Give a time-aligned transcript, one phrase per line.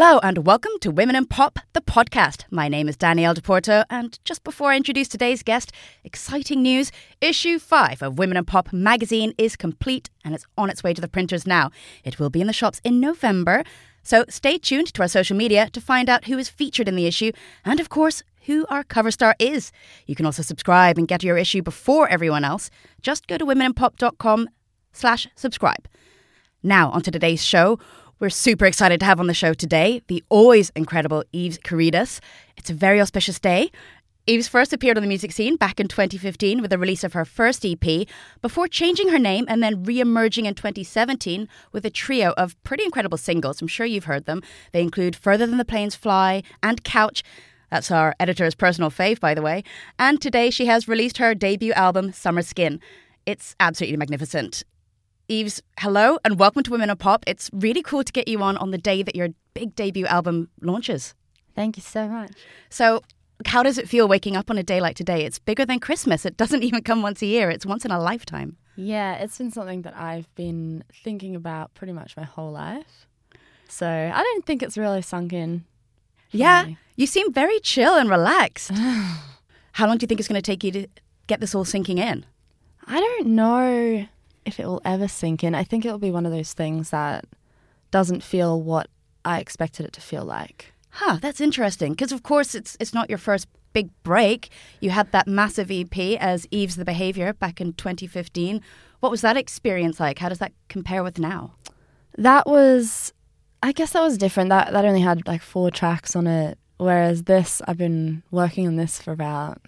[0.00, 2.44] Hello and welcome to Women in Pop, the podcast.
[2.52, 5.72] My name is Danielle DePorto, and just before I introduce today's guest,
[6.04, 6.92] exciting news.
[7.20, 11.00] Issue 5 of Women in Pop magazine is complete and it's on its way to
[11.00, 11.72] the printers now.
[12.04, 13.64] It will be in the shops in November,
[14.04, 17.08] so stay tuned to our social media to find out who is featured in the
[17.08, 17.32] issue
[17.64, 19.72] and, of course, who our cover star is.
[20.06, 22.70] You can also subscribe and get your issue before everyone else.
[23.02, 24.48] Just go to womeninpop.com
[24.92, 25.88] slash subscribe.
[26.62, 27.78] Now, onto today's show.
[28.20, 32.18] We're super excited to have on the show today the always incredible Eves Karydas.
[32.56, 33.70] It's a very auspicious day.
[34.26, 37.24] Eves first appeared on the music scene back in 2015 with the release of her
[37.24, 38.08] first EP,
[38.42, 42.82] before changing her name and then re emerging in 2017 with a trio of pretty
[42.82, 43.62] incredible singles.
[43.62, 44.42] I'm sure you've heard them.
[44.72, 47.22] They include Further Than the Planes Fly and Couch.
[47.70, 49.62] That's our editor's personal fave, by the way.
[49.96, 52.80] And today she has released her debut album, Summer Skin.
[53.26, 54.64] It's absolutely magnificent.
[55.30, 57.22] Eves, hello and welcome to Women in Pop.
[57.26, 60.48] It's really cool to get you on on the day that your big debut album
[60.62, 61.14] launches.
[61.54, 62.32] Thank you so much.
[62.70, 63.02] So,
[63.44, 65.26] how does it feel waking up on a day like today?
[65.26, 66.24] It's bigger than Christmas.
[66.24, 68.56] It doesn't even come once a year, it's once in a lifetime.
[68.74, 73.06] Yeah, it's been something that I've been thinking about pretty much my whole life.
[73.68, 75.66] So, I don't think it's really sunk in.
[76.30, 76.78] Yeah, me.
[76.96, 78.70] you seem very chill and relaxed.
[79.72, 80.86] how long do you think it's going to take you to
[81.26, 82.24] get this all sinking in?
[82.86, 84.08] I don't know
[84.48, 85.54] if it will ever sink in.
[85.54, 87.24] I think it will be one of those things that
[87.90, 88.88] doesn't feel what
[89.24, 90.72] I expected it to feel like.
[90.90, 91.92] Huh, that's interesting.
[91.92, 94.48] Because of course it's it's not your first big break.
[94.80, 98.60] You had that massive EP as Eves the Behavior back in 2015.
[99.00, 100.18] What was that experience like?
[100.18, 101.54] How does that compare with now?
[102.16, 103.12] That was
[103.62, 104.48] I guess that was different.
[104.48, 106.58] That that only had like four tracks on it.
[106.78, 109.60] Whereas this I've been working on this for about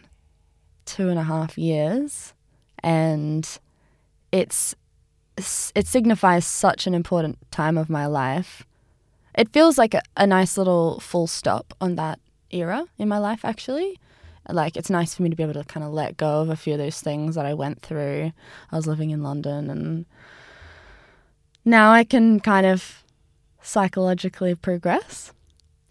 [0.86, 2.34] two and a half years
[2.82, 3.46] and
[4.32, 4.74] it's
[5.74, 8.66] it signifies such an important time of my life.
[9.34, 12.18] It feels like a, a nice little full stop on that
[12.50, 13.98] era in my life, actually.
[14.48, 16.56] Like, it's nice for me to be able to kind of let go of a
[16.56, 18.32] few of those things that I went through.
[18.72, 20.06] I was living in London, and
[21.64, 23.04] now I can kind of
[23.62, 25.32] psychologically progress.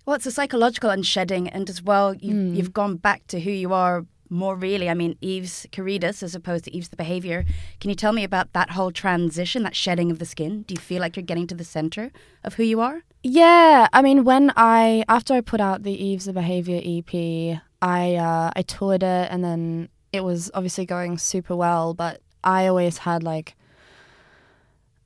[0.06, 2.56] Well, it's a psychological unshedding, and as well, you, mm.
[2.56, 6.66] you've gone back to who you are more really, I mean, Eves Karydas as opposed
[6.66, 7.46] to Eves the behavior.
[7.80, 10.64] Can you tell me about that whole transition, that shedding of the skin?
[10.64, 12.12] Do you feel like you're getting to the center
[12.44, 13.02] of who you are?
[13.24, 18.16] Yeah, I mean, when I after I put out the Eves the behavior EP, I
[18.16, 21.94] uh, I toured it, and then it was obviously going super well.
[21.94, 23.56] But I always had like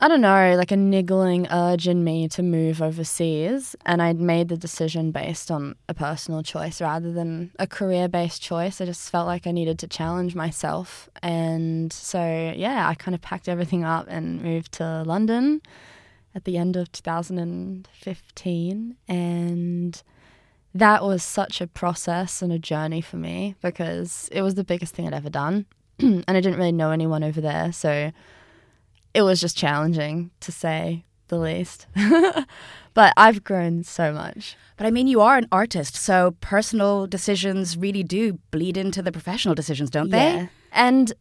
[0.03, 3.73] I don't know, like a niggling urge in me to move overseas.
[3.85, 8.41] And I'd made the decision based on a personal choice rather than a career based
[8.41, 8.81] choice.
[8.81, 11.09] I just felt like I needed to challenge myself.
[11.21, 15.61] And so, yeah, I kind of packed everything up and moved to London
[16.35, 18.97] at the end of 2015.
[19.07, 20.03] And
[20.75, 24.95] that was such a process and a journey for me because it was the biggest
[24.95, 25.65] thing I'd ever done.
[25.99, 27.71] and I didn't really know anyone over there.
[27.71, 28.11] So,
[29.13, 31.87] it was just challenging to say the least.
[32.93, 34.55] but I've grown so much.
[34.77, 39.11] But I mean, you are an artist, so personal decisions really do bleed into the
[39.11, 40.33] professional decisions, don't they?
[40.33, 40.47] Yeah.
[40.71, 41.13] And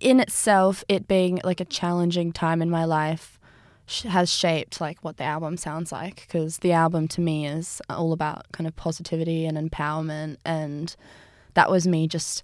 [0.00, 3.38] in itself, it being like a challenging time in my life
[4.08, 8.12] has shaped like what the album sounds like because the album to me is all
[8.12, 10.96] about kind of positivity and empowerment and
[11.52, 12.42] that was me just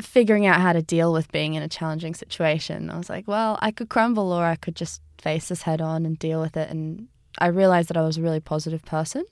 [0.00, 2.90] figuring out how to deal with being in a challenging situation.
[2.90, 6.04] I was like, well, I could crumble or I could just face this head on
[6.04, 6.70] and deal with it.
[6.70, 7.08] And
[7.38, 9.24] I realized that I was a really positive person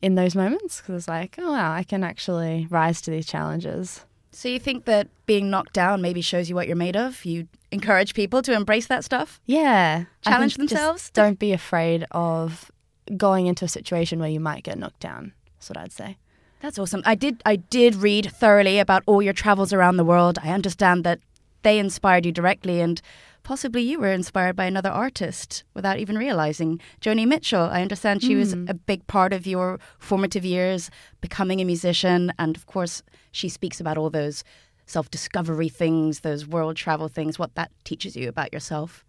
[0.00, 3.26] in those moments because I was like, oh, wow, I can actually rise to these
[3.26, 4.04] challenges.
[4.32, 7.24] So you think that being knocked down maybe shows you what you're made of?
[7.24, 9.40] You encourage people to embrace that stuff?
[9.46, 10.04] Yeah.
[10.22, 11.10] Challenge themselves?
[11.10, 12.70] don't be afraid of
[13.16, 15.32] going into a situation where you might get knocked down.
[15.56, 16.16] That's what I'd say.
[16.64, 17.02] That's awesome.
[17.04, 20.38] I did I did read thoroughly about all your travels around the world.
[20.42, 21.20] I understand that
[21.60, 23.02] they inspired you directly and
[23.42, 26.80] possibly you were inspired by another artist without even realizing.
[27.02, 28.38] Joni Mitchell, I understand she mm.
[28.38, 28.64] was hmm.
[28.66, 30.90] a big part of your formative years
[31.20, 34.42] becoming a musician and of course she speaks about all those
[34.86, 39.04] self-discovery things, those world travel things, what that teaches you about yourself.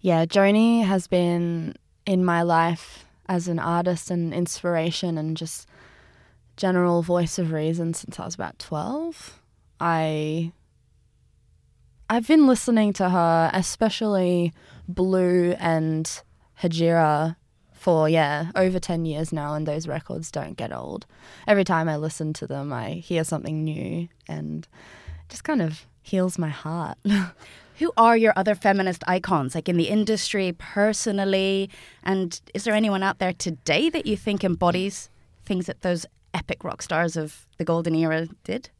[0.00, 5.68] Yeah, Joni has been in my life as an artist and inspiration and just
[6.60, 9.40] general voice of reason since I was about 12.
[9.80, 10.52] I
[12.10, 14.52] I've been listening to her, especially
[14.86, 16.22] Blue and
[16.60, 17.36] Hejira
[17.72, 21.06] for yeah, over 10 years now and those records don't get old.
[21.46, 24.68] Every time I listen to them, I hear something new and
[25.30, 26.98] just kind of heals my heart.
[27.78, 31.70] Who are your other feminist icons, like in the industry, personally?
[32.02, 35.08] And is there anyone out there today that you think embodies
[35.46, 36.04] things that those
[36.34, 38.70] epic rock stars of the golden era did?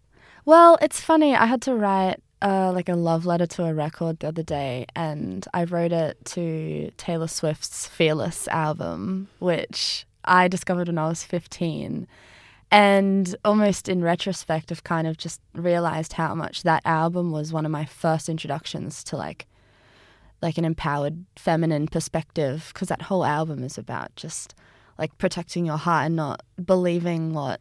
[0.44, 1.34] Well, it's funny.
[1.34, 4.86] I had to write uh, like a love letter to a record the other day,
[4.96, 11.24] and I wrote it to Taylor Swift's Fearless album, which I discovered when I was
[11.24, 12.06] 15.
[12.72, 17.66] And almost in retrospect, I've kind of just realized how much that album was one
[17.66, 19.46] of my first introductions to like
[20.42, 24.54] like an empowered feminine perspective because that whole album is about just
[25.00, 27.60] like protecting your heart and not believing what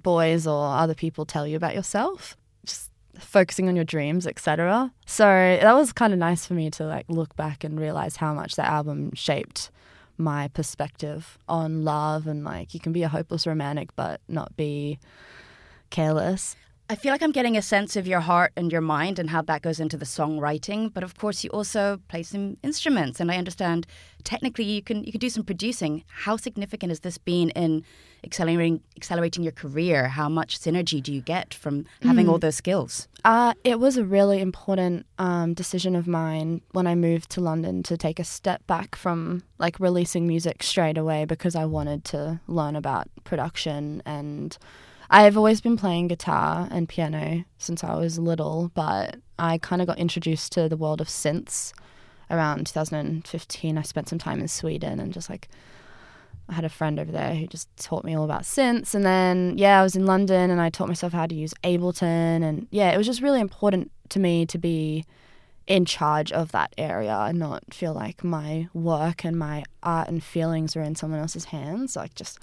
[0.00, 5.24] boys or other people tell you about yourself just focusing on your dreams etc so
[5.24, 8.54] that was kind of nice for me to like look back and realize how much
[8.54, 9.70] that album shaped
[10.16, 14.98] my perspective on love and like you can be a hopeless romantic but not be
[15.94, 16.56] careless.
[16.90, 19.40] I feel like I'm getting a sense of your heart and your mind and how
[19.42, 20.92] that goes into the songwriting.
[20.92, 23.86] But of course, you also play some instruments, and I understand
[24.22, 26.04] technically you can you can do some producing.
[26.08, 27.84] How significant has this been in
[28.22, 30.08] accelerating accelerating your career?
[30.08, 32.30] How much synergy do you get from having mm.
[32.32, 33.08] all those skills?
[33.24, 37.82] Uh, it was a really important um, decision of mine when I moved to London
[37.84, 42.40] to take a step back from like releasing music straight away because I wanted to
[42.46, 44.58] learn about production and
[45.10, 49.88] I've always been playing guitar and piano since I was little, but I kind of
[49.88, 51.72] got introduced to the world of synths
[52.30, 53.78] around 2015.
[53.78, 55.48] I spent some time in Sweden and just like
[56.48, 58.94] I had a friend over there who just taught me all about synths.
[58.94, 62.42] And then, yeah, I was in London and I taught myself how to use Ableton.
[62.42, 65.04] And yeah, it was just really important to me to be
[65.66, 70.22] in charge of that area and not feel like my work and my art and
[70.22, 71.96] feelings were in someone else's hands.
[71.96, 72.38] Like, just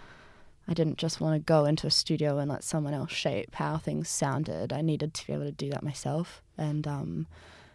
[0.68, 3.78] I didn't just want to go into a studio and let someone else shape how
[3.78, 4.72] things sounded.
[4.72, 6.42] I needed to be able to do that myself.
[6.58, 7.28] And um,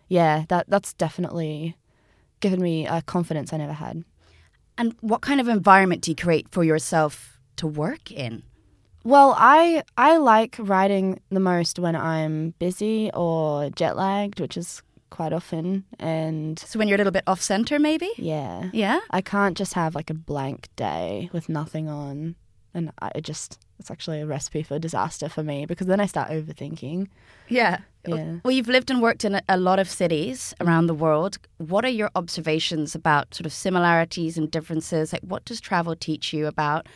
[0.08, 1.76] yeah, that that's definitely
[2.40, 4.04] given me a confidence I never had.
[4.78, 8.42] And what kind of environment do you create for yourself to work in?
[9.04, 14.82] Well, I I like writing the most when I'm busy or jet lagged, which is
[15.08, 19.20] quite often and so when you're a little bit off center maybe yeah yeah i
[19.20, 22.34] can't just have like a blank day with nothing on
[22.76, 26.30] and I just it's actually a recipe for disaster for me because then I start
[26.30, 27.08] overthinking.
[27.48, 27.80] Yeah.
[28.06, 28.36] Yeah.
[28.44, 31.38] Well, you've lived and worked in a lot of cities around the world.
[31.58, 35.12] What are your observations about sort of similarities and differences?
[35.12, 36.86] Like, what does travel teach you about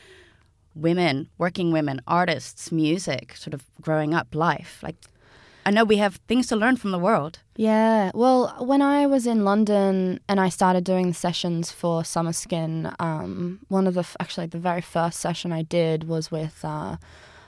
[0.75, 4.79] women, working women, artists, music, sort of growing up life?
[4.85, 4.97] Like,
[5.67, 7.41] I know we have things to learn from the world.
[7.57, 8.11] Yeah.
[8.15, 13.61] Well, when I was in London and I started doing sessions for Summer Skin, um,
[13.69, 16.97] one of the actually the very first session I did was with uh,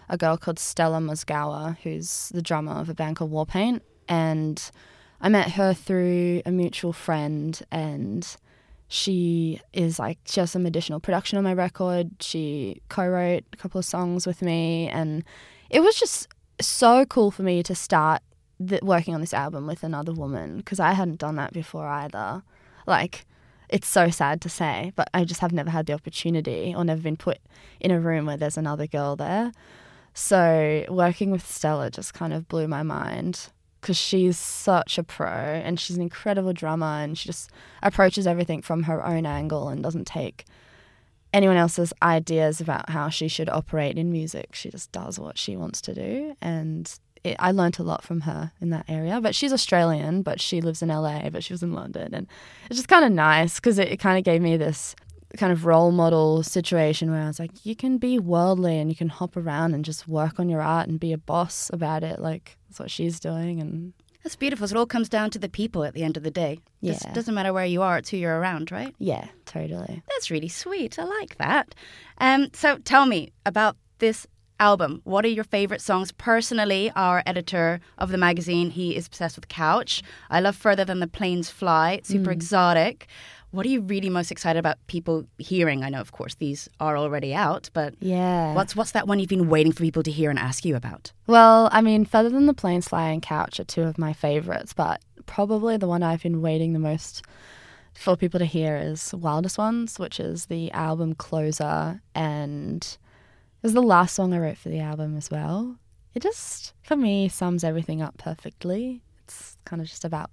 [0.08, 4.70] a girl called Stella Mozgawa, who's the drummer of a band called Warpaint, and
[5.20, 8.26] I met her through a mutual friend and
[8.88, 12.10] she is like she has some additional production on my record.
[12.20, 15.24] She co-wrote a couple of songs with me and
[15.70, 16.28] it was just
[16.66, 18.22] so cool for me to start
[18.82, 22.42] working on this album with another woman because I hadn't done that before either.
[22.86, 23.26] Like,
[23.68, 27.00] it's so sad to say, but I just have never had the opportunity or never
[27.00, 27.38] been put
[27.80, 29.52] in a room where there's another girl there.
[30.14, 33.48] So, working with Stella just kind of blew my mind
[33.80, 37.50] because she's such a pro and she's an incredible drummer and she just
[37.82, 40.44] approaches everything from her own angle and doesn't take
[41.32, 44.54] anyone else's ideas about how she should operate in music.
[44.54, 46.36] She just does what she wants to do.
[46.40, 46.92] And
[47.24, 49.20] it, I learned a lot from her in that area.
[49.20, 52.14] But she's Australian, but she lives in LA, but she was in London.
[52.14, 52.26] And
[52.66, 54.94] it's just kind of nice because it, it kind of gave me this
[55.36, 58.96] kind of role model situation where I was like, you can be worldly and you
[58.96, 62.20] can hop around and just work on your art and be a boss about it.
[62.20, 63.60] Like, that's what she's doing.
[63.60, 64.68] And that's beautiful.
[64.68, 66.60] So it all comes down to the people at the end of the day.
[66.80, 66.92] Yeah.
[66.92, 68.94] It doesn't matter where you are, it's who you're around, right?
[68.98, 70.02] Yeah, totally.
[70.08, 70.98] That's really sweet.
[70.98, 71.74] I like that.
[72.18, 74.26] Um, so tell me about this
[74.60, 75.00] album.
[75.04, 76.12] What are your favorite songs?
[76.12, 80.02] Personally, our editor of the magazine, he is obsessed with Couch.
[80.30, 82.00] I love Further Than the Planes Fly.
[82.04, 82.34] super mm.
[82.34, 83.08] exotic.
[83.52, 85.84] What are you really most excited about people hearing?
[85.84, 89.28] I know, of course, these are already out, but yeah, what's what's that one you've
[89.28, 91.12] been waiting for people to hear and ask you about?
[91.26, 94.72] Well, I mean, Further Than the Planes Fly and Couch are two of my favorites,
[94.72, 97.22] but probably the one I've been waiting the most
[97.94, 103.74] for people to hear is Wildest Ones, which is the album closer and it was
[103.74, 105.76] the last song I wrote for the album as well.
[106.14, 109.02] It just, for me, sums everything up perfectly.
[109.24, 110.30] It's kind of just about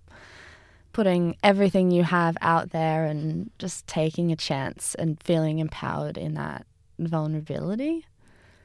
[0.91, 6.34] putting everything you have out there and just taking a chance and feeling empowered in
[6.36, 6.65] that
[6.98, 8.05] vulnerability.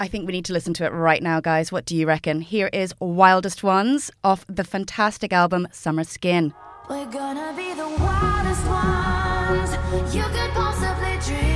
[0.00, 1.70] I think we need to listen to it right now, guys.
[1.70, 2.40] What do you reckon?
[2.40, 6.52] Here is Wildest Ones off the fantastic album Summer Skin.
[6.90, 11.53] We're gonna be the wildest ones you could possibly dream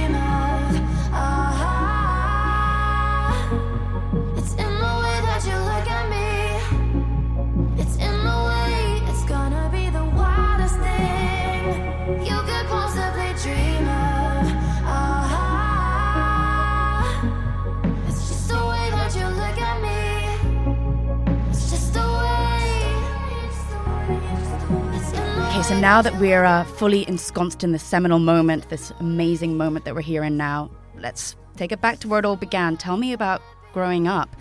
[25.68, 29.94] so now that we're uh, fully ensconced in this seminal moment, this amazing moment that
[29.94, 32.78] we're here in now, let's take it back to where it all began.
[32.78, 33.42] Tell me about
[33.74, 34.34] growing up.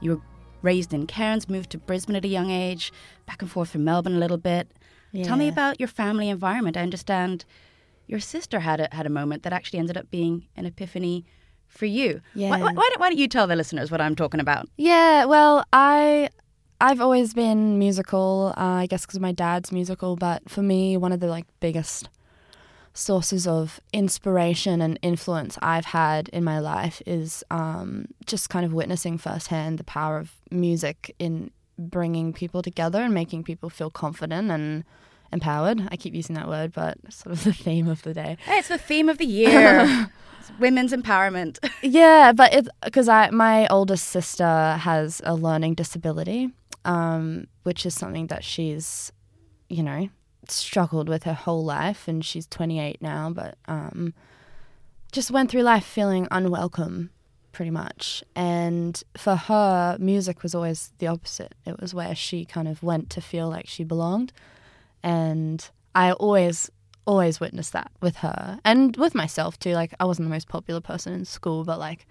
[0.00, 0.22] You were
[0.62, 2.92] raised in Cairns, moved to Brisbane at a young age,
[3.26, 4.70] back and forth from Melbourne a little bit.
[5.24, 6.76] Tell me about your family environment.
[6.76, 7.44] I understand
[8.06, 11.24] your sister had a, had a moment that actually ended up being an epiphany
[11.66, 12.20] for you.
[12.34, 12.50] Why, Yeah.
[12.50, 14.68] why, why don't, why don't you tell the listeners what I'm talking about?
[14.76, 16.28] Yeah, well, I
[16.80, 18.54] I've always been musical.
[18.56, 22.08] Uh, I guess because my dad's musical, but for me, one of the like biggest
[22.94, 28.72] sources of inspiration and influence I've had in my life is um, just kind of
[28.72, 34.50] witnessing firsthand the power of music in bringing people together and making people feel confident
[34.50, 34.84] and
[35.32, 35.86] empowered.
[35.90, 38.36] I keep using that word, but it's sort of the theme of the day.
[38.44, 40.10] Hey, it's the theme of the year.
[40.58, 41.58] Women's empowerment.
[41.82, 46.50] Yeah, but it's because I my oldest sister has a learning disability,
[46.88, 49.12] um, which is something that she's,
[49.68, 50.08] you know,
[50.48, 54.14] struggled with her whole life, and she's 28 now, but um,
[55.12, 57.10] just went through life feeling unwelcome,
[57.52, 58.24] pretty much.
[58.34, 61.54] And for her, music was always the opposite.
[61.66, 64.32] It was where she kind of went to feel like she belonged,
[65.02, 66.70] and I always
[67.06, 69.72] always witnessed that with her and with myself too.
[69.72, 72.06] Like I wasn't the most popular person in school, but like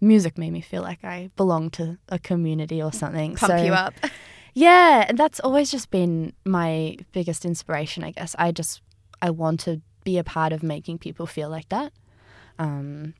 [0.00, 3.36] music made me feel like I belonged to a community or something.
[3.36, 3.94] Pump So- you up.
[4.52, 8.34] Yeah, and that's always just been my biggest inspiration, I guess.
[8.36, 8.82] I just
[9.22, 11.92] I want to be a part of making people feel like that.
[12.58, 13.14] Um,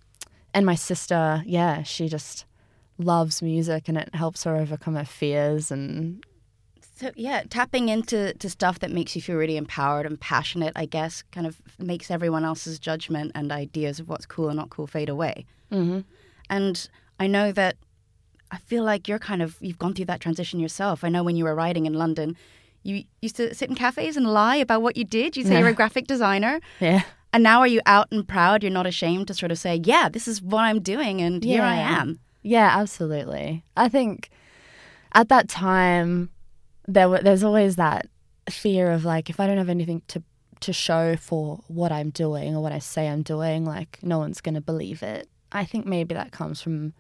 [0.53, 2.47] and my sister, yeah, she just
[2.99, 6.25] loves music and it helps her overcome her fears and
[6.97, 10.87] So yeah, tapping into to stuff that makes you feel really empowered and passionate, I
[10.87, 14.89] guess, kind of makes everyone else's judgment and ideas of what's cool and not cool
[14.89, 15.47] fade away.
[15.71, 16.05] Mhm.
[16.51, 16.87] And
[17.19, 17.77] I know that
[18.51, 21.05] I feel like you're kind of you've gone through that transition yourself.
[21.05, 22.37] I know when you were writing in London,
[22.83, 25.37] you used to sit in cafes and lie about what you did.
[25.37, 27.03] You say you're a graphic designer, yeah.
[27.33, 28.63] and now are you out and proud?
[28.63, 31.63] You're not ashamed to sort of say, "Yeah, this is what I'm doing, and here
[31.63, 33.65] I am." Yeah, absolutely.
[33.77, 34.31] I think
[35.13, 36.31] at that time
[36.89, 38.07] there were, there's always that
[38.49, 40.23] fear of like if I don't have anything to
[40.61, 44.41] to show for what I'm doing or what I say I'm doing, like no one's
[44.41, 45.29] going to believe it.
[45.53, 46.93] I think maybe that comes from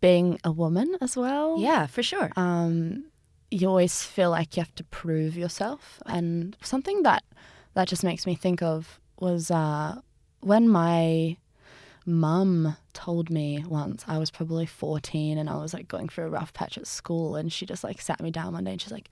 [0.00, 1.58] being a woman as well.
[1.58, 2.30] Yeah, for sure.
[2.36, 3.04] Um,
[3.50, 7.24] you always feel like you have to prove yourself, and something that
[7.74, 10.00] that just makes me think of was uh,
[10.40, 11.36] when my
[12.06, 16.30] mum told me once I was probably 14 and I was like going through a
[16.30, 18.90] rough patch at school and she just like sat me down one day and she's
[18.90, 19.10] like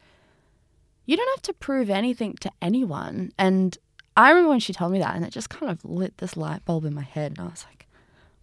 [1.04, 3.78] you don't have to prove anything to anyone and
[4.16, 6.64] I remember when she told me that and it just kind of lit this light
[6.64, 7.77] bulb in my head and I was like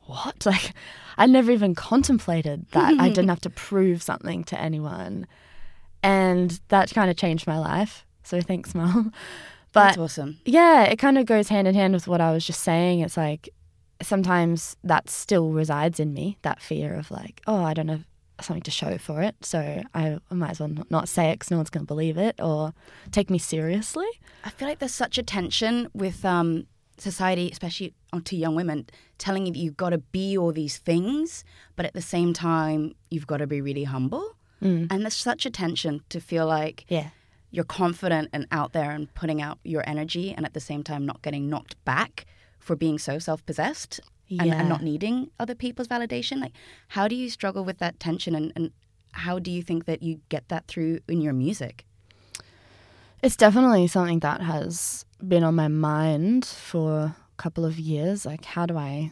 [0.06, 0.74] what like
[1.18, 5.28] I never even contemplated that I didn't have to prove something to anyone
[6.04, 9.12] and that kind of changed my life so thanks mum
[9.72, 10.40] but That's awesome.
[10.46, 13.02] yeah, it kind of goes hand in hand with what I was just saying.
[13.02, 13.50] It's like
[14.02, 18.06] sometimes that still resides in me, that fear of like, oh, I don't have
[18.40, 21.52] something to show for it, so I might as well not- not say it because
[21.52, 22.74] no one's going to believe it or
[23.12, 24.08] take me seriously.
[24.46, 28.86] I feel like there's such a tension with um, society, especially to young women,
[29.18, 31.44] telling you that you've got to be all these things,
[31.76, 34.36] but at the same time, you've got to be really humble.
[34.62, 34.88] Mm.
[34.90, 37.10] And there's such a tension to feel like Yeah.
[37.52, 41.06] you're confident and out there and putting out your energy, and at the same time,
[41.06, 42.26] not getting knocked back
[42.60, 44.00] for being so self possessed
[44.30, 46.40] and, and not needing other people's validation.
[46.40, 46.54] Like,
[46.90, 48.72] how do you struggle with that tension, and, and
[49.12, 51.86] how do you think that you get that through in your music?
[53.22, 58.26] It's definitely something that has been on my mind for a couple of years.
[58.26, 59.12] Like, how do I,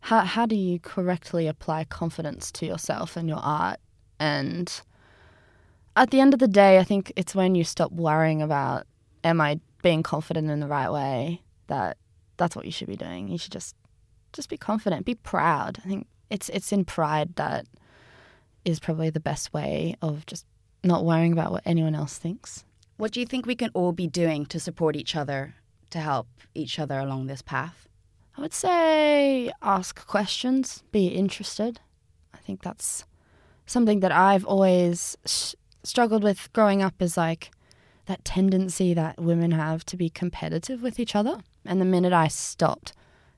[0.00, 3.78] how, how do you correctly apply confidence to yourself and your art?
[4.18, 4.80] And
[5.96, 8.86] at the end of the day, I think it's when you stop worrying about,
[9.24, 11.42] am I being confident in the right way?
[11.68, 11.96] That
[12.36, 13.28] that's what you should be doing.
[13.28, 13.74] You should just,
[14.32, 15.78] just be confident, be proud.
[15.84, 17.66] I think it's it's in pride that
[18.64, 20.44] is probably the best way of just
[20.82, 22.64] not worrying about what anyone else thinks.
[22.96, 25.54] What do you think we can all be doing to support each other,
[25.90, 27.86] to help each other along this path?
[28.36, 31.80] I would say ask questions, be interested.
[32.32, 33.04] I think that's
[33.66, 37.50] something that I've always s struggled with growing up is like
[38.06, 41.42] that tendency that women have to be competitive with each other.
[41.64, 42.92] And the minute I stopped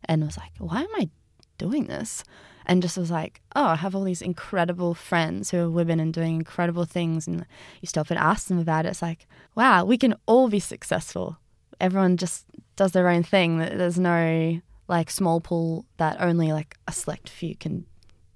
[0.04, 1.10] and was like, why am I
[1.58, 2.22] doing this?
[2.70, 6.12] And just was like, oh, I have all these incredible friends who are women and
[6.12, 7.26] doing incredible things.
[7.26, 7.46] And
[7.80, 8.90] you stop and ask them about it.
[8.90, 11.38] It's like, wow, we can all be successful.
[11.80, 12.44] Everyone just
[12.76, 13.58] does their own thing.
[13.58, 17.86] There's no like small pool that only like a select few can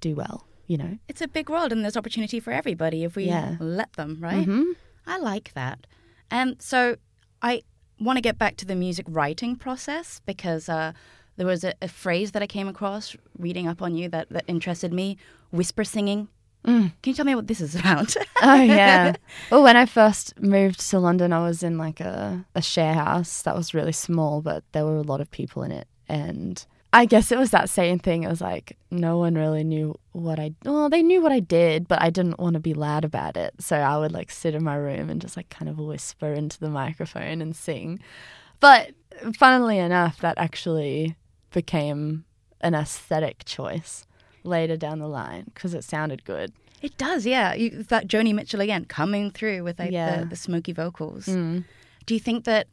[0.01, 0.97] do well, you know?
[1.09, 3.57] It's a big world and there's opportunity for everybody if we Yeah.
[3.61, 4.47] let them, right?
[4.49, 4.65] Mhm.
[5.07, 5.87] I like that.
[6.31, 6.97] And so
[7.43, 7.63] I
[8.01, 10.93] want to get back to the music writing process because uh,
[11.37, 14.45] there was a, a phrase that I came across reading up on you that, that
[14.47, 15.17] interested me
[15.51, 16.29] whisper singing.
[16.67, 16.93] Mm.
[17.03, 18.15] Can you tell me what this is about?
[18.43, 19.15] Oh yeah.
[19.51, 23.43] well, when I first moved to London, I was in like a, a share house
[23.43, 27.05] that was really small, but there were a lot of people in it, and I
[27.05, 28.23] guess it was that same thing.
[28.23, 30.55] It was like no one really knew what I.
[30.65, 33.55] Well, they knew what I did, but I didn't want to be loud about it,
[33.59, 36.61] so I would like sit in my room and just like kind of whisper into
[36.61, 37.99] the microphone and sing.
[38.61, 38.93] But
[39.37, 41.17] funnily enough, that actually
[41.53, 42.25] became
[42.61, 44.07] an aesthetic choice
[44.45, 46.53] later down the line because it sounded good.
[46.81, 47.55] it does, yeah.
[47.55, 50.21] You, that Joni Mitchell again coming through with like Yeah.
[50.21, 51.27] the, the smoky vocals.
[51.27, 51.65] Mm.
[52.07, 52.67] Do you think that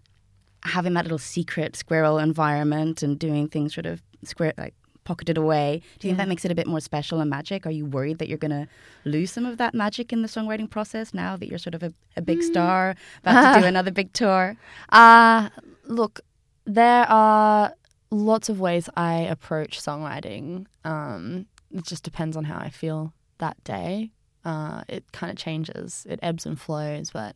[0.64, 5.82] having that little secret squirrel environment and doing things sort of square like pocketed away,
[6.00, 7.66] do you think that makes it a bit more special and magic?
[7.68, 8.68] Are you worried that you're going to
[9.06, 11.94] lose some of that magic in the songwriting process now that you're sort of a,
[12.18, 14.56] a big star, about to do another big tour?
[14.90, 15.50] Uh,
[15.86, 16.22] look,
[16.66, 17.74] there are
[18.12, 20.66] lots of ways I approach songwriting.
[20.84, 24.12] Um, it just depends on how I feel that day.
[24.46, 27.36] Uh, it kind of changes, it ebbs and flows, but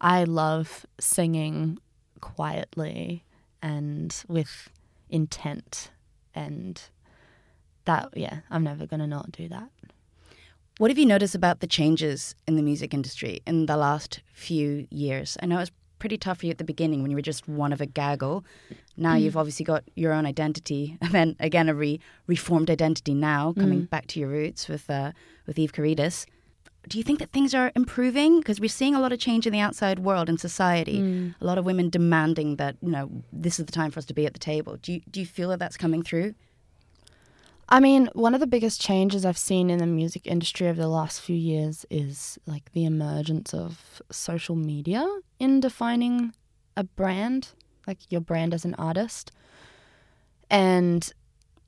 [0.00, 1.78] I love singing
[2.20, 3.24] quietly
[3.62, 4.70] and with
[5.08, 5.90] intent.
[6.34, 6.80] And
[7.86, 9.70] that, yeah, I'm never going to not do that.
[10.78, 14.86] What have you noticed about the changes in the music industry in the last few
[14.90, 15.36] years?
[15.42, 17.48] I know it was pretty tough for you at the beginning when you were just
[17.48, 18.44] one of a gaggle.
[18.96, 19.22] Now mm.
[19.22, 23.82] you've obviously got your own identity, and then again a re- reformed identity now, coming
[23.82, 23.90] mm.
[23.90, 25.12] back to your roots with uh,
[25.46, 26.26] with Eve Karydas.
[26.88, 28.38] Do you think that things are improving?
[28.38, 31.00] Because we're seeing a lot of change in the outside world and society.
[31.00, 31.34] Mm.
[31.40, 34.14] A lot of women demanding that you know this is the time for us to
[34.14, 34.76] be at the table.
[34.80, 36.34] Do you do you feel that that's coming through?
[37.70, 40.88] I mean, one of the biggest changes I've seen in the music industry over the
[40.88, 45.06] last few years is like the emergence of social media
[45.38, 46.32] in defining
[46.78, 47.48] a brand,
[47.86, 49.32] like your brand as an artist.
[50.48, 51.12] And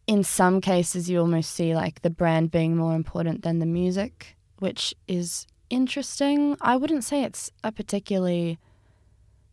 [0.06, 4.36] in some cases, you almost see like the brand being more important than the music,
[4.58, 6.56] which is interesting.
[6.62, 8.58] I wouldn't say it's a particularly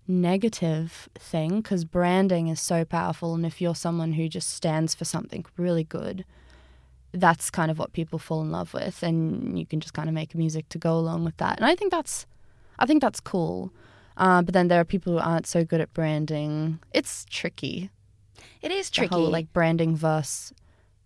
[0.07, 3.35] negative thing because branding is so powerful.
[3.35, 6.25] And if you're someone who just stands for something really good,
[7.13, 9.03] that's kind of what people fall in love with.
[9.03, 11.57] And you can just kind of make music to go along with that.
[11.57, 12.25] And I think that's,
[12.79, 13.71] I think that's cool.
[14.17, 16.79] Uh, but then there are people who aren't so good at branding.
[16.93, 17.91] It's tricky.
[18.61, 20.53] It is tricky, whole, like branding versus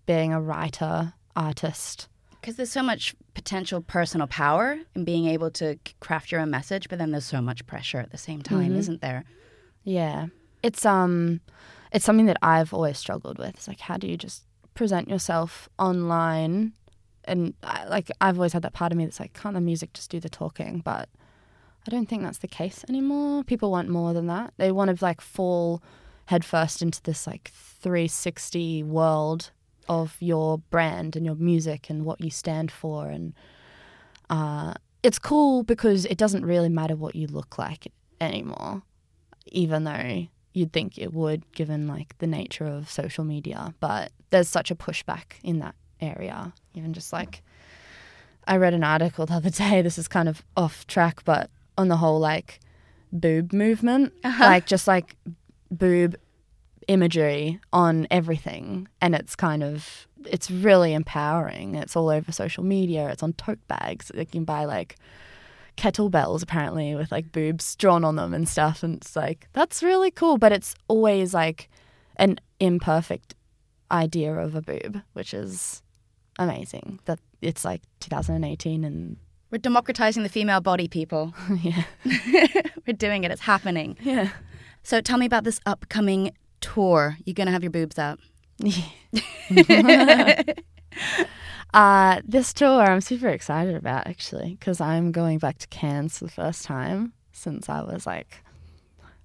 [0.06, 2.08] being a writer, artist.
[2.42, 6.90] Because there's so much potential personal power in being able to craft your own message,
[6.90, 8.78] but then there's so much pressure at the same time, Mhm.
[8.78, 9.24] isn't there?
[9.84, 10.28] Yeah.
[10.64, 11.42] It's um
[11.94, 13.50] it's something that I've always struggled with.
[13.50, 16.74] It's like how do you just present yourself online
[17.26, 19.94] and I, like I've always had that part of me that's like can't the music
[19.94, 21.10] just do the talking, but
[21.88, 23.44] I don't think that's the case anymore.
[23.44, 24.54] People want more than that.
[24.58, 25.82] They want to like fall
[26.26, 29.52] headfirst into this like 360 world
[29.92, 33.08] of your brand and your music and what you stand for.
[33.08, 33.34] And
[34.30, 34.74] uh
[35.04, 38.84] it's cool because it doesn't really matter what you look like anymore
[39.48, 43.74] even though you'd think it would given like the nature of social media.
[43.80, 46.54] But there's such a pushback in that area.
[46.74, 47.44] Even just like
[48.48, 51.90] i read an article the other day this is kind of off track but on
[51.90, 52.60] the whole like
[53.12, 54.14] boob movement.
[54.24, 55.16] Like just like
[55.70, 56.16] boob
[56.88, 63.10] imagery on everything and it's kind of it's really empowering it's all over social media
[63.10, 64.96] it's on tote bags you can buy like
[65.78, 70.12] kettlebells apparently with like boobs drawn on them and stuff and it's like that's really
[70.12, 71.70] cool but it's always like
[72.18, 73.36] an imperfect
[73.92, 75.82] idea of a boob which is
[76.40, 79.18] amazing that it's like 2018 and
[79.50, 81.34] We're democratizing the female body, people.
[81.62, 81.84] yeah
[82.86, 83.32] We're doing it.
[83.32, 83.98] It's happening.
[84.02, 84.30] yeah
[84.84, 87.18] So tell me about this upcoming tour.
[87.26, 88.20] You're going to have your boobs out.
[91.74, 96.26] uh this tour i'm super excited about actually because i'm going back to cairns for
[96.26, 98.44] the first time since i was like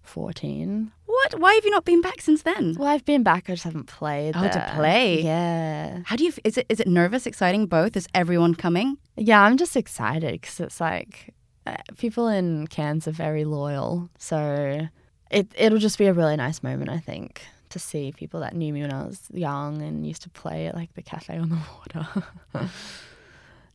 [0.03, 1.41] 14 What?
[1.41, 2.77] Why have you not been back since then?
[2.79, 3.51] Well, I've been back.
[3.51, 4.37] I just haven't played.
[4.37, 5.23] Oh, to play.
[5.23, 6.03] Yeah.
[6.05, 6.33] How do you?
[6.45, 7.97] Is it is it nervous, exciting, both?
[7.97, 8.99] Is everyone coming?
[9.17, 11.35] Yeah, I'm just excited because it's like
[11.67, 14.87] uh, people in Cairns are very loyal, so
[15.31, 18.73] it it'll just be a really nice moment, I think, to see people that knew
[18.73, 21.59] me when I was young and used to play at like the cafe on the
[21.79, 22.09] water.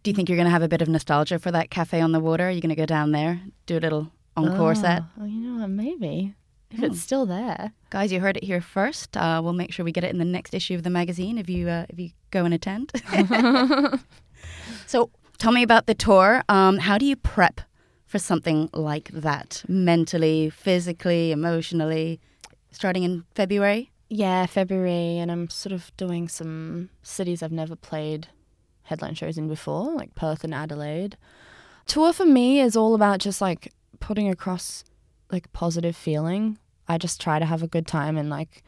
[0.03, 2.11] Do you think you're going to have a bit of nostalgia for that cafe on
[2.11, 2.47] the water?
[2.47, 5.03] Are you going to go down there, do a little encore set?
[5.19, 5.69] Oh, you know what?
[5.69, 6.33] Maybe
[6.71, 6.85] if Hmm.
[6.85, 7.73] it's still there.
[7.91, 9.15] Guys, you heard it here first.
[9.15, 11.49] Uh, we'll make sure we get it in the next issue of the magazine if
[11.49, 12.91] you uh, if you go and attend.
[14.87, 16.43] so, tell me about the tour.
[16.49, 17.61] Um, how do you prep
[18.11, 22.19] for something like that, mentally, physically, emotionally?
[22.69, 23.89] Starting in February.
[24.09, 28.27] Yeah, February, and I'm sort of doing some cities I've never played
[28.83, 31.15] headline shows in before, like Perth and Adelaide.
[31.85, 33.71] Tour for me is all about just like
[34.01, 34.83] putting across
[35.31, 36.57] like positive feeling.
[36.89, 38.61] I just try to have a good time and like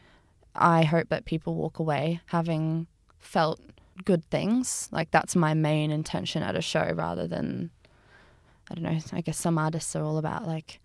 [0.54, 2.86] I hope that people walk away having
[3.18, 3.60] felt
[4.06, 4.88] good things.
[4.90, 7.70] Like that's my main intention at a show rather than
[8.70, 10.80] I don't know, I guess some artists are all about like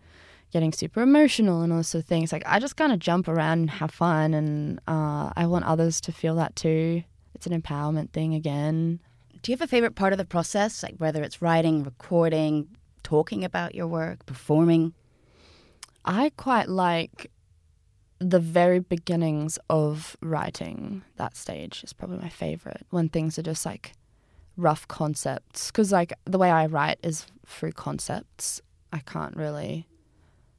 [0.51, 2.31] getting super emotional and all sorts of things.
[2.31, 6.01] Like I just kind of jump around and have fun, and uh, I want others
[6.01, 7.03] to feel that too.
[7.35, 8.99] It's an empowerment thing again.
[9.41, 12.67] Do you have a favorite part of the process, like whether it's writing, recording,
[13.03, 14.93] talking about your work, performing?
[16.03, 17.31] I quite like
[18.19, 21.03] the very beginnings of writing.
[21.15, 23.93] That stage is probably my favorite when things are just like
[24.59, 25.71] rough concepts.
[25.71, 28.61] Because like the way I write is through concepts.
[28.91, 29.87] I can't really.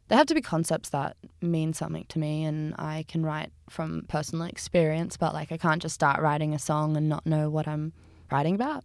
[0.08, 4.06] They have to be concepts that mean something to me, and I can write from
[4.08, 5.16] personal experience.
[5.16, 7.92] But like, I can't just start writing a song and not know what I'm
[8.30, 8.84] writing about.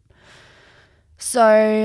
[1.17, 1.41] So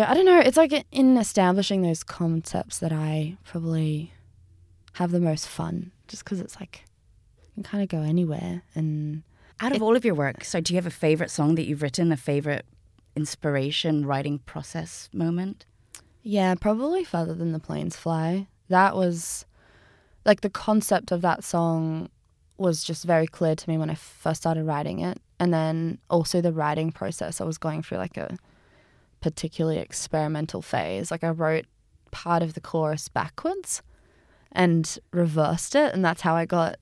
[0.07, 0.41] I don't know.
[0.41, 4.13] It's like in establishing those concepts that I probably
[4.95, 6.85] have the most fun, just because it's like
[7.47, 8.63] you can kind of go anywhere.
[8.75, 9.23] And
[9.61, 11.83] Out of all of your work, so do you have a favorite song that you've
[11.83, 12.65] written, a favorite
[13.17, 15.67] inspiration writing process moment?
[16.23, 18.47] yeah, probably further than the planes fly.
[18.69, 19.47] That was
[20.25, 22.11] like the concept of that song
[22.59, 26.41] was just very clear to me when I first started writing it, and then also
[26.41, 27.41] the writing process.
[27.41, 28.37] I was going through like a
[29.21, 31.11] particularly experimental phase.
[31.11, 31.67] Like I wrote
[32.11, 33.83] part of the chorus backwards
[34.53, 36.77] and reversed it, and that's how I got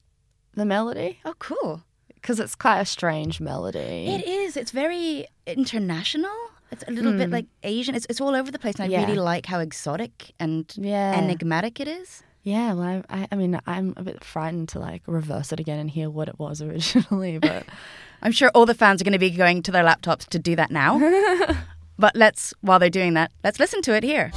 [0.54, 1.20] the melody.
[1.24, 1.84] Oh, cool.
[2.20, 3.78] Because it's quite a strange melody.
[4.08, 4.56] It is.
[4.56, 6.30] It's very international.
[6.70, 7.32] It's a little bit hmm.
[7.32, 7.94] like Asian.
[7.94, 8.74] It's, it's all over the place.
[8.74, 9.06] And I Yeah.
[9.06, 11.14] really like how exotic and Yeah.
[11.16, 12.22] enigmatic it is.
[12.42, 15.78] Yeah, well, I, I, I mean, I'm a bit frightened to like reverse it again
[15.78, 17.64] and hear what it was originally, but
[18.22, 20.56] I'm sure all the fans are going to be going to their laptops to do
[20.56, 20.98] that now.
[21.98, 24.30] but let's, while they're doing that, let's listen to it here.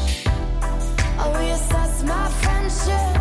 [1.17, 3.20] I'll reassess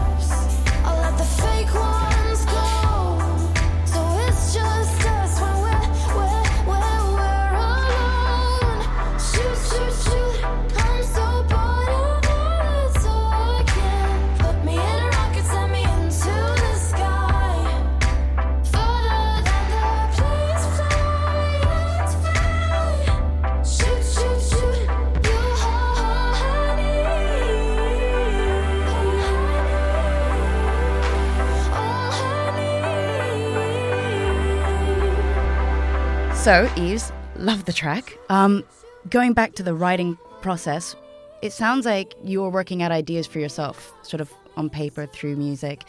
[36.40, 38.16] So, Eves, love the track.
[38.31, 38.64] Um,
[39.11, 40.96] going back to the writing process,
[41.42, 45.37] it sounds like you were working out ideas for yourself, sort of on paper through
[45.37, 45.85] music.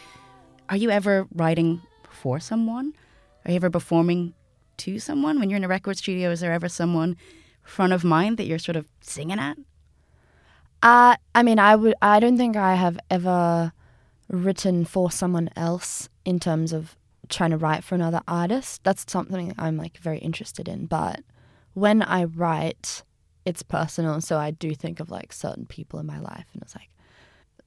[0.68, 2.92] Are you ever writing for someone?
[3.46, 4.34] Are you ever performing
[4.80, 5.40] to someone?
[5.40, 7.16] When you're in a record studio, is there ever someone
[7.64, 9.58] front of mind that you're sort of singing at?
[10.84, 13.72] uh, I mean, I would, I don't think I have ever
[14.28, 16.98] written for someone else in terms of
[17.32, 18.84] trying to write for another artist.
[18.84, 20.86] That's something I'm like very interested in.
[20.86, 21.22] But
[21.74, 23.04] when I write,
[23.46, 24.22] it's personal.
[24.22, 26.90] So I do think of like certain people in my life, and it's like,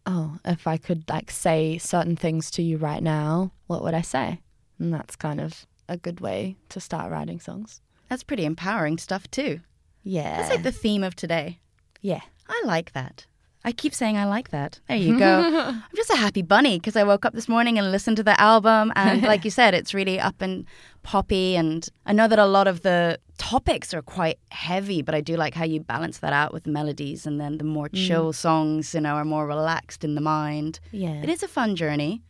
[0.06, 4.02] oh, if I could like say certain things to you right now, what would I
[4.02, 4.40] say?
[4.78, 7.80] And that's kind of a good way to start writing songs.
[8.08, 9.60] That's pretty empowering stuff, too.
[10.02, 10.36] Yeah.
[10.36, 11.58] That's like the theme of today.
[12.00, 12.20] yeah.
[12.46, 13.24] I like that.
[13.66, 14.80] I keep saying I like that.
[14.88, 15.40] There you go.
[15.68, 18.38] I'm just a happy bunny because I woke up this morning and listened to the
[18.38, 18.92] album.
[18.94, 20.66] And like you said, it's really up and
[21.02, 21.56] poppy.
[21.56, 25.36] And I know that a lot of the topics are quite heavy, but I do
[25.36, 27.26] like how you balance that out with melodies.
[27.26, 30.78] And then the more chill songs, you know, are more relaxed in the mind.
[30.92, 31.22] Yeah.
[31.22, 32.22] It is a fun journey.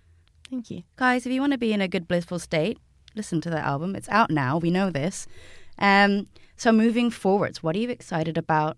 [0.51, 0.85] Thank you.
[0.97, 2.79] Guys, if you want to be in a good blissful state,
[3.16, 3.97] listen to the album.
[3.97, 4.59] It's out now.
[4.59, 5.27] We know this.
[5.81, 8.77] Um, so moving forwards, what are you excited about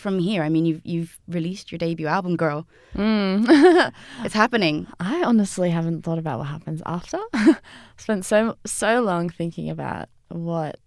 [0.00, 0.42] from here?
[0.42, 2.66] I mean, you've you've released your debut album, girl.
[2.94, 3.92] Mm.
[4.24, 4.86] It's happening.
[4.98, 7.18] I honestly haven't thought about what happens after.
[7.96, 10.78] Spent so so long thinking about what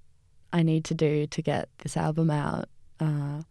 [0.51, 2.65] I need to do to get this album out.
[2.99, 3.41] Uh,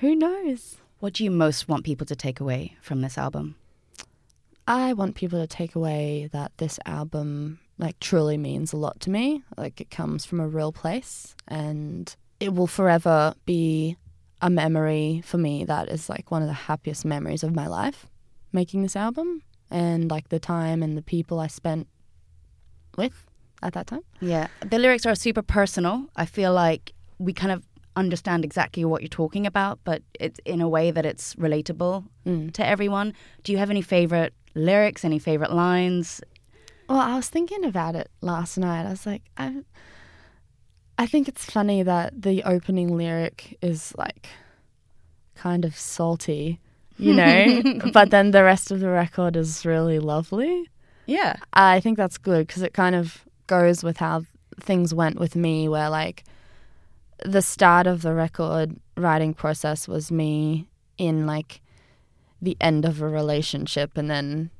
[0.00, 0.76] who knows?
[1.00, 3.56] What do you most want people to take away from this album?
[4.66, 9.10] I want people to take away that this album like truly means a lot to
[9.10, 9.42] me.
[9.56, 13.96] Like it comes from a real place and it will forever be
[14.42, 18.06] a memory for me that is like one of the happiest memories of my life
[18.52, 21.86] making this album and like the time and the people I spent
[22.96, 23.26] with
[23.62, 24.02] at that time.
[24.20, 26.06] Yeah, the lyrics are super personal.
[26.16, 27.62] I feel like we kind of
[27.96, 32.52] understand exactly what you're talking about, but it's in a way that it's relatable Mm.
[32.52, 33.14] to everyone.
[33.44, 35.04] Do you have any favorite lyrics?
[35.04, 36.20] Any favorite lines?
[36.88, 38.86] Well, I was thinking about it last night.
[38.86, 39.62] I was like, I,
[41.00, 44.28] I think it's funny that the opening lyric is like
[45.34, 46.60] kind of salty,
[46.98, 47.62] you know,
[47.94, 50.68] but then the rest of the record is really lovely.
[51.06, 54.24] Yeah, I think that's good because it kind of goes with how
[54.60, 56.22] things went with me, where like
[57.24, 61.62] the start of the record writing process was me in like
[62.42, 64.50] the end of a relationship, and then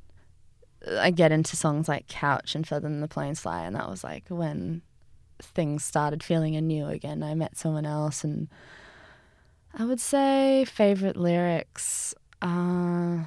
[0.89, 4.03] I get into songs like Couch and Feather in the Plane Fly, and that was
[4.03, 4.81] like when
[5.43, 7.23] things started feeling anew again.
[7.23, 8.47] I met someone else, and
[9.77, 12.13] I would say favorite lyrics.
[12.41, 13.19] Uh,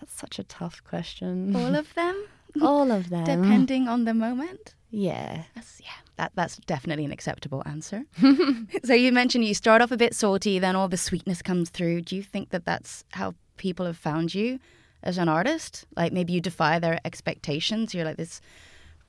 [0.00, 1.54] that's such a tough question.
[1.54, 2.24] all of them,
[2.62, 3.24] All of them.
[3.24, 4.74] depending on the moment.
[4.90, 5.44] Yeah.
[5.54, 8.04] That's, yeah, that, that's definitely an acceptable answer.
[8.84, 12.02] so you mentioned you start off a bit salty, then all the sweetness comes through.
[12.02, 14.58] Do you think that that's how people have found you
[15.02, 15.86] as an artist?
[15.96, 17.94] Like maybe you defy their expectations.
[17.94, 18.42] You're like this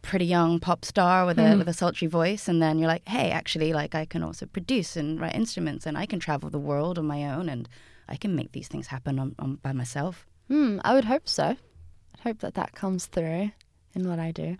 [0.03, 3.31] pretty young pop star with a with a sultry voice, and then you're like, hey,
[3.31, 6.99] actually, like I can also produce and write instruments, and I can travel the world
[6.99, 7.67] on my own, and
[8.07, 10.27] I can make these things happen on, on by myself.
[10.49, 11.43] Hmm, I would hope so.
[11.45, 13.51] I'd hope that that comes through
[13.95, 14.57] in what I do.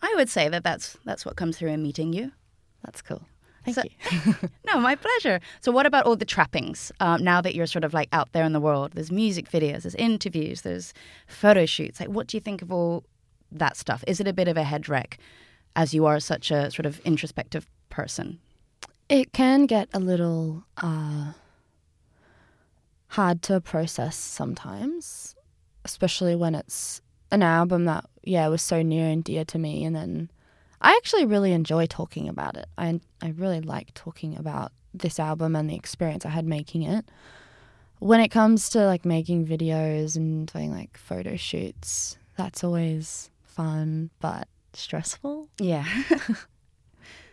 [0.00, 2.32] I would say that that's that's what comes through in meeting you.
[2.84, 3.22] That's cool.
[3.64, 4.34] Thank So- you.
[4.66, 5.40] No, my pleasure.
[5.60, 6.90] So, what about all the trappings?
[7.00, 9.82] Um, now that you're sort of like out there in the world, there's music videos,
[9.82, 10.92] there's interviews, there's
[11.26, 12.00] photo shoots.
[12.00, 13.04] Like, what do you think of all
[13.58, 14.04] that stuff?
[14.06, 15.18] Is it a bit of a head wreck,
[15.76, 18.38] as you are such a sort of introspective person?
[19.08, 21.32] It can get a little uh,
[23.08, 25.34] hard to process sometimes,
[25.84, 29.84] especially when it's an album that, yeah, was so near and dear to me.
[29.84, 30.30] And then
[30.80, 32.66] I actually really enjoy talking about it.
[32.78, 37.04] I, I really like talking about this album and the experience I had making it.
[37.98, 44.10] When it comes to like making videos and doing like photo shoots, that's always fun
[44.20, 45.48] but stressful.
[45.58, 45.84] Yeah.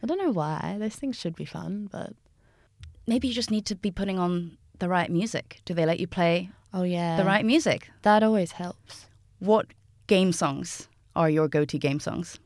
[0.03, 0.77] I don't know why.
[0.79, 2.13] Those things should be fun, but
[3.07, 5.59] Maybe you just need to be putting on the right music.
[5.65, 7.89] Do they let you play oh yeah, the right music?
[8.03, 9.07] That always helps.
[9.39, 9.67] What
[10.07, 12.39] game songs are your go to game songs?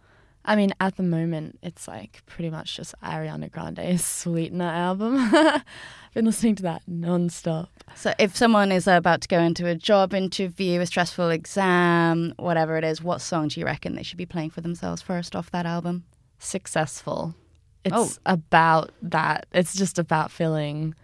[0.43, 5.31] I mean, at the moment, it's like pretty much just Ariana Grande's Sweetener album.
[6.15, 7.67] I've been listening to that nonstop.
[7.93, 12.77] So, if someone is about to go into a job interview, a stressful exam, whatever
[12.77, 15.51] it is, what song do you reckon they should be playing for themselves first off
[15.51, 16.05] that album?
[16.39, 17.35] Successful.
[17.83, 18.09] It's Oh.
[18.25, 19.45] about that.
[19.51, 20.95] It's just about feeling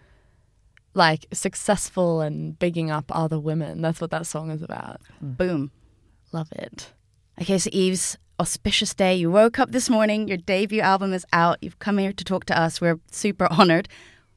[0.94, 3.82] like successful and bigging up other women.
[3.82, 5.02] That's what that song is about.
[5.20, 5.72] Boom.
[6.32, 6.90] Love it.
[7.38, 9.14] Okay, so Eve's auspicious day.
[9.16, 11.58] You woke up this morning, your debut album is out.
[11.60, 12.80] You've come here to talk to us.
[12.80, 13.90] We're super honored.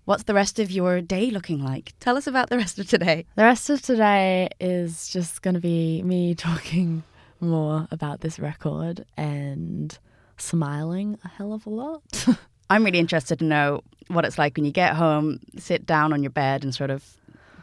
[0.06, 1.94] What's the rest of your day looking like?
[2.00, 3.26] Tell us about the rest of today.
[3.36, 7.04] The rest of today is just going to be me talking
[7.40, 9.98] more about this record and
[10.38, 12.28] smiling a hell of a lot.
[12.70, 16.22] I'm really interested to know what it's like when you get home, sit down on
[16.22, 17.04] your bed, and sort of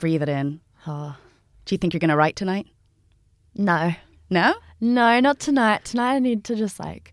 [0.00, 0.61] breathe it in.
[0.87, 1.16] oh,
[1.64, 2.66] Do you think you're going to write tonight?
[3.55, 3.92] no.
[4.31, 4.55] No?
[4.81, 5.85] No, not tonight.
[5.85, 7.12] Tonight I need to just like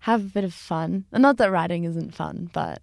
[0.00, 1.04] have a bit of fun.
[1.12, 2.82] And Not that writing isn't fun, but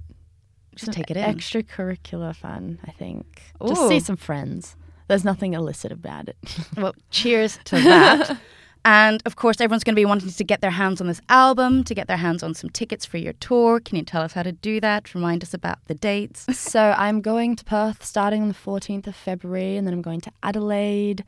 [0.76, 1.24] Just take it in.
[1.24, 3.42] Extracurricular fun, I think.
[3.66, 4.76] Just see some friends.
[5.08, 6.38] There's nothing illicit about it.
[6.78, 8.38] Well, cheers to that.
[8.86, 11.84] and of course, everyone's going to be wanting to get their hands on this album,
[11.86, 13.80] to get their hands on some tickets for your tour.
[13.80, 15.14] Can you tell us how to do that?
[15.14, 16.46] Remind us about the dates.
[16.58, 20.22] so I'm going to Perth starting on the 14th of February, and then I'm going
[20.22, 21.24] to Adelaide,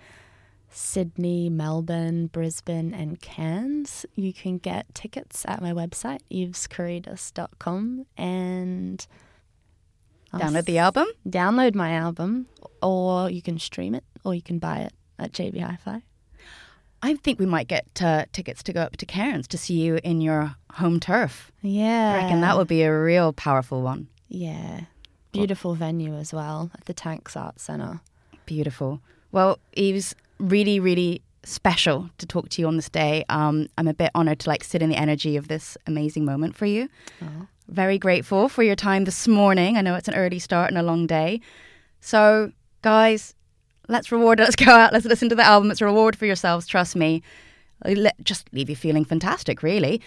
[0.70, 4.06] Sydney, Melbourne, Brisbane, and Cairns.
[4.16, 9.08] You can get tickets at my website, eveskarydas.com, and
[10.40, 11.08] Download the album.
[11.28, 12.48] download my album,
[12.82, 16.02] or you can stream it, or you can buy it at JB Hi-Fi.
[17.02, 20.00] I think we might get uh, tickets to go up to Cairns to see you
[20.04, 21.52] in your home turf.
[21.62, 24.08] Yeah, I reckon that would be a real powerful one.
[24.30, 24.82] Yeah,
[25.32, 28.02] beautiful venue as well at the Tanks Arts Centre.
[28.46, 29.02] Beautiful.
[29.32, 33.24] Well, Eves, really, really special to talk to you on this day.
[33.30, 36.56] Um, I'm a bit honored to like sit in the energy of this amazing moment
[36.56, 36.90] for you.
[37.68, 39.78] Very grateful for your time this morning.
[39.78, 41.42] I know it's an early start and a long day.
[42.00, 43.34] So, guys,
[43.90, 44.44] let's reward it.
[44.44, 44.94] Let's go out.
[44.94, 45.72] Let's listen to the album.
[45.72, 46.66] It's a reward for yourselves.
[46.68, 47.22] Trust me.
[47.86, 50.02] Let- Just leave you feeling fantastic, really.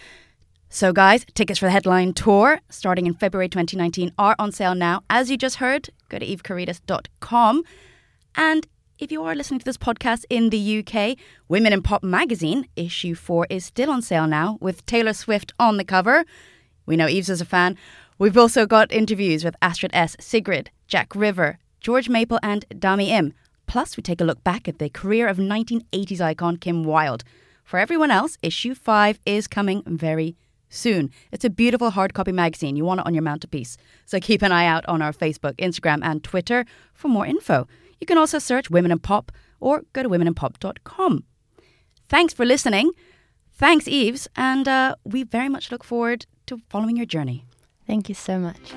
[0.70, 5.02] So, guys, tickets for the headline tour starting in February 2019 are on sale now.
[5.10, 7.62] As you just heard, go to evekarydas.com.
[8.36, 8.66] And
[9.00, 11.16] if you are listening to this podcast in the UK,
[11.48, 15.78] Women in Pop magazine, issue 4, is still on sale now with Taylor Swift on
[15.78, 16.26] the cover.
[16.84, 17.78] We know Eves is a fan.
[18.18, 23.32] We've also got interviews with Astrid S., Sigrid, Jack River, George Maple, and Dami Im.
[23.66, 27.24] Plus, we take a look back at the career of 1980s icon Kim Wilde.
[27.64, 30.36] For everyone else, issue 5 is coming very
[30.68, 31.10] soon.
[31.32, 32.76] It's a beautiful hard copy magazine.
[32.76, 33.78] You want it on your mantelpiece.
[34.04, 37.66] So keep an eye out on our Facebook, Instagram, and Twitter for more info.
[38.00, 41.24] You can also search Women in Pop or go to womeninpop.com.
[42.08, 42.92] Thanks for listening.
[43.52, 47.44] Thanks, Eves, and uh, we very much look forward to following your journey.
[47.86, 48.72] Thank you so much.